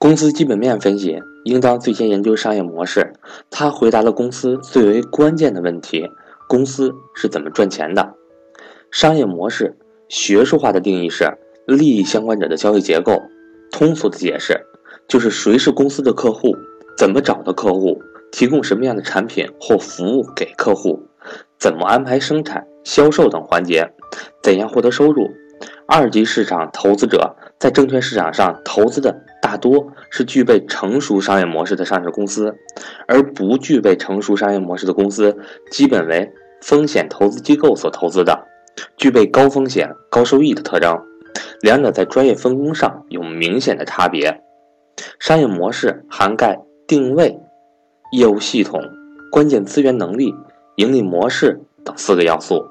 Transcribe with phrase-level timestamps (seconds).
[0.00, 3.12] 公司基本面分析应当最先研究商业模式，
[3.50, 6.10] 它回答了公司最为关键的问题：
[6.48, 8.14] 公司是怎么赚钱的？
[8.90, 9.76] 商业模式
[10.08, 11.30] 学术化的定义是
[11.66, 13.20] 利益相关者的交易结构，
[13.70, 14.58] 通俗的解释
[15.06, 16.56] 就是谁是公司的客户，
[16.96, 18.00] 怎么找到客户，
[18.32, 20.98] 提供什么样的产品或服务给客户，
[21.58, 23.86] 怎么安排生产、销售等环节，
[24.42, 25.28] 怎样获得收入。
[25.86, 29.14] 二级市场投资者在证券市场上投资的。
[29.40, 32.54] 大多是具备成熟商业模式的上市公司，
[33.06, 35.36] 而不具备成熟商业模式的公司，
[35.70, 36.30] 基本为
[36.60, 38.46] 风险投资机构所投资的，
[38.96, 40.96] 具备高风险高收益的特征。
[41.62, 44.42] 两者在专业分工上有明显的差别。
[45.18, 47.38] 商业模式涵盖定位、
[48.12, 48.82] 业务系统、
[49.30, 50.34] 关键资源能力、
[50.76, 52.66] 盈利模式等四个要素。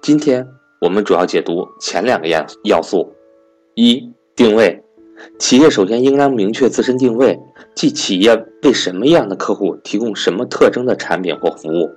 [0.00, 0.46] 今天
[0.80, 3.12] 我们主要解读前两个要要素：
[3.74, 4.82] 一、定位。
[5.38, 7.38] 企业首先应当明确自身定位，
[7.74, 11.90] 即企业为什么样的客户提供什么特征的产品或服务，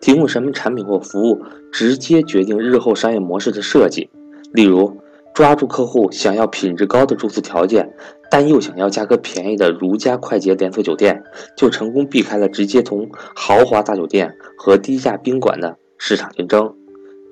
[0.00, 1.40] 提供什么产品或服务
[1.72, 4.10] 直接决定日后商业模式的设计。
[4.52, 4.96] 例如，
[5.34, 7.92] 抓住客户想要品质高的住宿条件，
[8.30, 11.22] 但又想要价格便宜的如家快捷连锁酒店，
[11.56, 16.74] 就成功避开了直接同豪华大酒店和低价宾馆的市场竞争。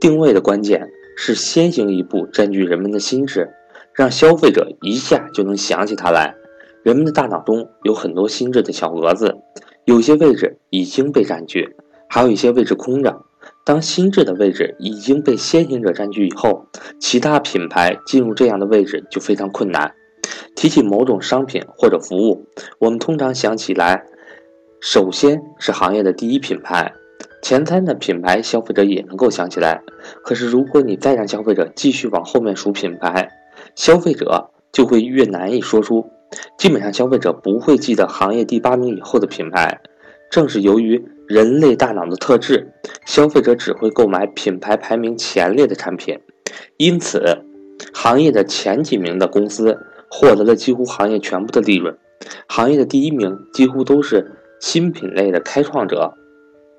[0.01, 3.49] 定位的关键是先行一步占据人们的心智。
[3.95, 6.35] 让消费者一下就能想起它来。
[6.83, 9.37] 人们的大脑中有很多心智的小蛾子，
[9.85, 11.77] 有些位置已经被占据，
[12.09, 13.23] 还有一些位置空着。
[13.65, 16.67] 当心智的位置已经被先行者占据以后，
[17.01, 19.95] 其他品牌进入这样的位置就非常困难。
[20.57, 22.47] 提起某种商品或者服务，
[22.79, 24.05] 我们通常想起来，
[24.81, 26.93] 首先是行业的第一品牌，
[27.43, 29.83] 前三的品牌消费者也能够想起来。
[30.23, 33.31] 可是，如果你再让消费者继续往后面数品牌，
[33.75, 36.11] 消费者就会越难以说出，
[36.59, 39.81] 基本上消费者不会记得行业第八名以后的品牌。
[40.31, 42.73] 正是由于人类大脑的特质，
[43.05, 46.19] 消费者只会购买品牌排名前列的产品。
[46.77, 47.45] 因此，
[47.93, 49.79] 行业的前几名的公司
[50.11, 51.97] 获得了几乎行业全部的利润。
[52.49, 56.15] 行业的第一名几乎都是新品类的开创者，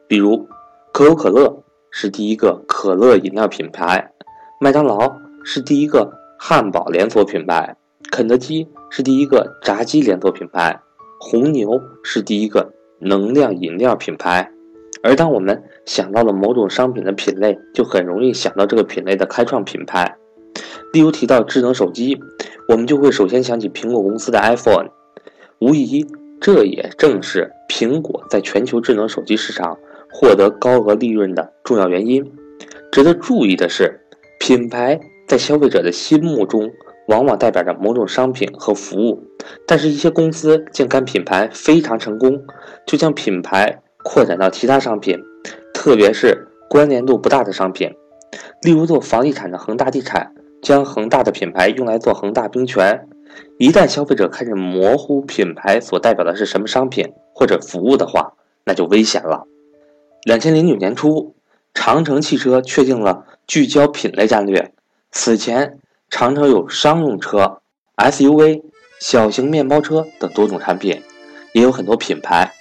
[0.08, 0.48] 比如
[0.92, 4.12] 可口可乐是第一个可乐饮料品牌，
[4.60, 6.12] 麦当劳是第一个。
[6.48, 7.76] 汉堡连锁品牌，
[8.12, 10.80] 肯德基是第一个炸鸡连锁品牌，
[11.20, 14.52] 红牛是第一个能量饮料品牌。
[15.02, 20.18] 而当我们想到了某种商品的品类，就很容易想到这个品类的开创品牌。
[20.94, 22.20] 例如提到智能手机，
[22.70, 24.90] 我们就会首先想起苹果公司的 iPhone。
[25.58, 26.06] 无疑，
[26.40, 29.80] 这也正是苹果在全球智能手机市场
[30.12, 32.24] 获得高额利润的重要原因。
[32.92, 34.00] 值得注意的是，
[34.40, 35.00] 品牌。
[35.28, 36.72] 在消费者的心目中，
[37.08, 39.24] 往往代表着某种商品和服务，
[39.66, 42.44] 但是，一些公司见该品牌非常成功，
[42.86, 45.20] 就将品牌扩展到其他商品，
[45.74, 47.92] 特别是关联度不大的商品。
[48.62, 53.08] 例如，做房地产的恒大地产，将恒大的品牌用来做恒大冰泉。
[53.58, 58.34] 一旦消费者开始模糊品牌所代表的是什么商品或者服务的话，
[58.64, 59.46] 那就危险了。
[60.24, 61.36] 两千零九年初，
[61.74, 64.72] 长城汽车确定了聚焦品类战略。
[65.18, 67.62] 此前，长城有商用车、
[67.96, 68.64] SUV、
[69.00, 71.02] 小型面包车等多种产品，
[71.54, 72.52] 也有很多品牌。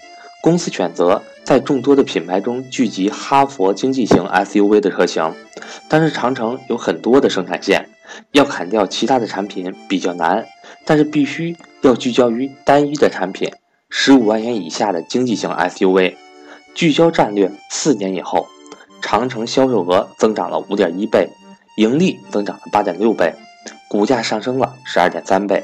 [0.40, 5.34] 公司选择在众多的品牌中聚集哈佛经济型 SUV 的车型，
[5.88, 7.90] 但是长城有很多的生产线，
[8.30, 10.46] 要砍掉其他的产品比较难。
[10.86, 13.50] 但是必须要聚焦于单一的产品，
[13.90, 16.14] 十五万元以下的经济型 SUV。
[16.72, 18.46] 聚焦战略四年以后，
[19.02, 21.28] 长城销售额增长了五点一倍。
[21.76, 23.34] 盈利增长了八点六倍，
[23.88, 25.62] 股价上升了十二点三倍。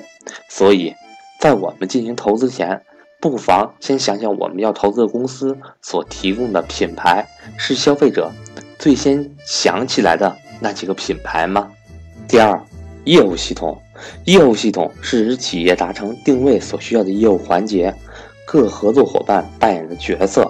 [0.49, 0.95] 所以，
[1.39, 2.83] 在我们进行投资前，
[3.21, 7.27] 不妨先想想我们要投资的公司所提供的品牌
[7.57, 8.31] 是消费者
[8.79, 11.71] 最先想起来的那几个品牌吗？
[12.27, 12.61] 第二，
[13.05, 13.81] 业务系统，
[14.25, 17.95] 业务系统是指企业达成定位所需要的业务环节，
[18.45, 20.50] 各合作伙伴扮演的角色。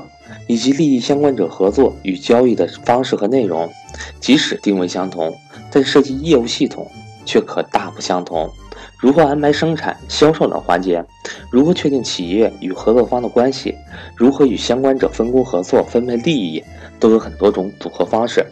[0.50, 3.70] 以及利益相关者合作与交易的方式和内容，
[4.18, 5.32] 即使定位相同，
[5.70, 6.90] 但设计业务系统
[7.24, 8.50] 却可大不相同。
[8.98, 11.04] 如何安排生产、销售等环节？
[11.52, 13.76] 如何确定企业与合作方的关系？
[14.16, 16.60] 如何与相关者分工合作、分配利益？
[16.98, 18.44] 都有很多种组合方式。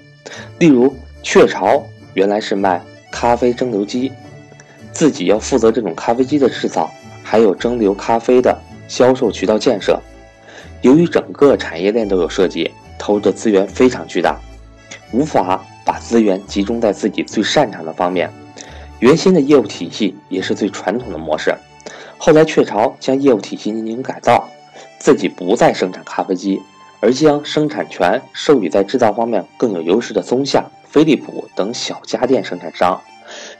[0.60, 1.84] 例如，雀巢
[2.14, 2.80] 原来是卖
[3.10, 4.12] 咖啡蒸馏机，
[4.92, 6.88] 自己要负责这种咖啡机的制造，
[7.24, 8.56] 还有蒸馏咖啡的
[8.86, 10.00] 销售渠道建设。
[10.82, 14.38] 由于整个产业链都有涉及，投入的资源非常巨大，
[15.12, 18.30] 无法把资源集中在自己最擅长的方面。
[19.00, 21.54] 原先的业务体系也是最传统的模式，
[22.16, 24.48] 后来雀巢将业务体系进行改造，
[24.98, 26.60] 自己不再生产咖啡机，
[27.00, 33.00] 而将生产权授予在制造方面更有优势的松下、飞利浦等小家电生产商。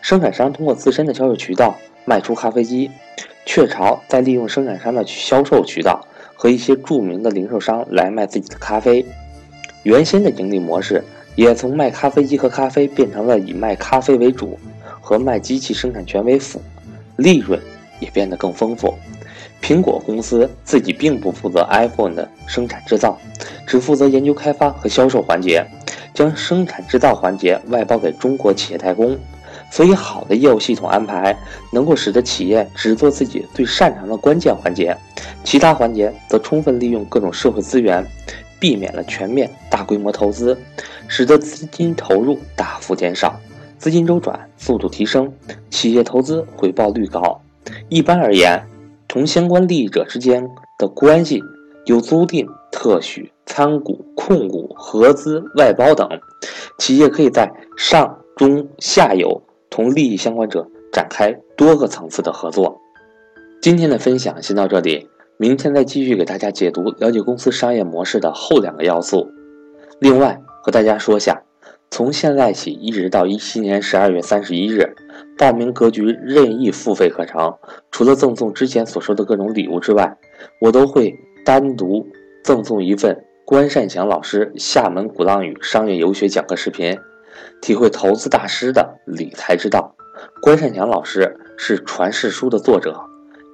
[0.00, 2.90] 生产商通过自身的销售渠道卖出咖啡机，
[3.46, 5.97] 雀巢再利用生产商的销售渠道
[6.40, 9.04] 和一些著名的零售商来卖自己的咖啡。
[9.82, 11.02] 原先的盈利模式
[11.34, 14.56] 也从卖咖啡机和咖啡变成了以卖咖啡为主，
[15.00, 16.62] 和卖机器生产权为辅，
[17.16, 17.60] 利润
[17.98, 18.94] 也变得更丰富。
[19.60, 23.18] 苹果公司自己并不负责 iPhone 的生产制造，
[23.66, 25.66] 只负责研究开发和销售环节，
[26.14, 29.18] 将生产制造环节外包给中国企业代工。
[29.70, 31.36] 所以，好的业务系统安排
[31.70, 34.96] 能够使得企业只做自己最擅长的关键环节，
[35.44, 38.04] 其他环节则充分利用各种社会资源，
[38.58, 40.56] 避免了全面大规模投资，
[41.06, 43.38] 使得资金投入大幅减少，
[43.76, 45.30] 资金周转速度提升，
[45.70, 47.40] 企业投资回报率高。
[47.90, 48.60] 一般而言，
[49.06, 50.48] 同相关利益者之间
[50.78, 51.42] 的关系
[51.84, 56.08] 有租赁、特许、参股、控股、合资、外包等，
[56.78, 59.42] 企业可以在上中下游。
[59.70, 62.80] 同利益相关者展开多个层次的合作。
[63.60, 69.28] 今天的分享先到这里，明天再继续给大家解读了解公司商业模式的后两个要素。
[70.00, 71.42] 另外和大家说下，
[71.90, 74.94] 从现在起一直到一七年十二月三十一日，
[75.36, 77.56] 报名格局任意付费课程，
[77.90, 80.16] 除了赠送之前所说的各种礼物之外，
[80.60, 81.12] 我都会
[81.44, 82.06] 单独
[82.44, 86.96] 赠送一份关善祥老师厦门鼓浪屿商业游学讲课视频。
[87.60, 89.94] 体会投资大师的理财之道，
[90.40, 93.00] 关善强老师是传世书的作者。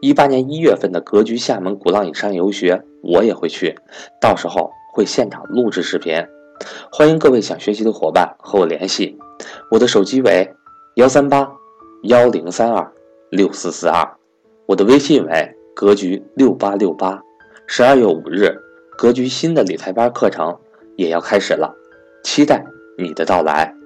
[0.01, 3.75] 一八年一月份的格局厦门鼓浪屿商业游学，我也会去，
[4.21, 6.23] 到时候会现场录制视频。
[6.93, 9.19] 欢迎各位想学习的伙伴和我联系，
[9.71, 10.55] 我的手机为
[10.97, 11.51] 幺三八
[12.03, 12.93] 幺零三二
[13.31, 14.07] 六四四二，
[14.67, 17.21] 我的微信为格局六八六八。
[17.67, 18.55] 十二月五日，
[18.99, 20.55] 格局新的理财班课程
[20.97, 21.75] 也要开始了，
[22.23, 22.63] 期待
[22.97, 23.84] 你的到来。